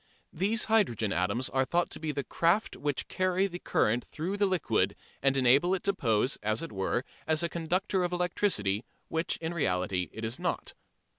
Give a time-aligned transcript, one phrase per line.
[0.33, 4.47] These hydrogen atoms are thought to be the craft which carry the current through the
[4.47, 9.37] liquid and enable it to pose, as it were, as a conductor of electricity, which
[9.37, 10.73] in reality it is not.